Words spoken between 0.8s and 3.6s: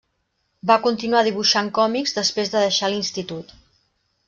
continuar dibuixant còmics després de deixar l'institut.